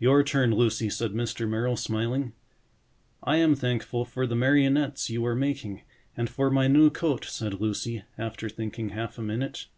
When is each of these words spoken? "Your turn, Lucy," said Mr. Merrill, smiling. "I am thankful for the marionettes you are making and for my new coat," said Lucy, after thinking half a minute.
"Your 0.00 0.24
turn, 0.24 0.50
Lucy," 0.52 0.90
said 0.90 1.12
Mr. 1.12 1.48
Merrill, 1.48 1.76
smiling. 1.76 2.32
"I 3.22 3.36
am 3.36 3.54
thankful 3.54 4.04
for 4.04 4.26
the 4.26 4.34
marionettes 4.34 5.10
you 5.10 5.24
are 5.24 5.36
making 5.36 5.82
and 6.16 6.28
for 6.28 6.50
my 6.50 6.66
new 6.66 6.90
coat," 6.90 7.24
said 7.24 7.60
Lucy, 7.60 8.02
after 8.18 8.48
thinking 8.48 8.88
half 8.88 9.16
a 9.16 9.22
minute. 9.22 9.68